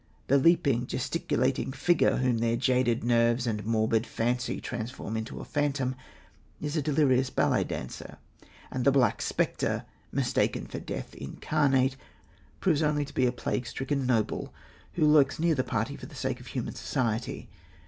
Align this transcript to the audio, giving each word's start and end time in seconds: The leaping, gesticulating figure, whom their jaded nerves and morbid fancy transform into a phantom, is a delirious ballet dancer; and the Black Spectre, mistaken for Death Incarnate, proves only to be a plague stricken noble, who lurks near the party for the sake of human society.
The 0.29 0.39
leaping, 0.39 0.87
gesticulating 0.87 1.71
figure, 1.73 2.17
whom 2.17 2.39
their 2.39 2.55
jaded 2.55 3.03
nerves 3.03 3.45
and 3.45 3.63
morbid 3.63 4.07
fancy 4.07 4.59
transform 4.59 5.15
into 5.15 5.39
a 5.39 5.45
phantom, 5.45 5.93
is 6.59 6.75
a 6.75 6.81
delirious 6.81 7.29
ballet 7.29 7.63
dancer; 7.63 8.17
and 8.71 8.83
the 8.83 8.91
Black 8.91 9.21
Spectre, 9.21 9.85
mistaken 10.11 10.65
for 10.65 10.79
Death 10.79 11.13
Incarnate, 11.13 11.97
proves 12.61 12.81
only 12.81 13.05
to 13.05 13.13
be 13.13 13.27
a 13.27 13.31
plague 13.31 13.67
stricken 13.67 14.07
noble, 14.07 14.51
who 14.93 15.05
lurks 15.05 15.37
near 15.37 15.53
the 15.53 15.63
party 15.63 15.95
for 15.95 16.07
the 16.07 16.15
sake 16.15 16.39
of 16.39 16.47
human 16.47 16.73
society. 16.73 17.47